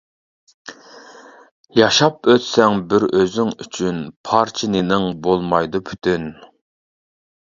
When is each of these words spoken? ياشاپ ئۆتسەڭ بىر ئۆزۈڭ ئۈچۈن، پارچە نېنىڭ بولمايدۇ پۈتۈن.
ياشاپ 1.81 2.31
ئۆتسەڭ 2.33 2.79
بىر 2.93 3.05
ئۆزۈڭ 3.19 3.53
ئۈچۈن، 3.65 4.01
پارچە 4.31 4.71
نېنىڭ 4.77 5.07
بولمايدۇ 5.27 5.83
پۈتۈن. 5.91 6.27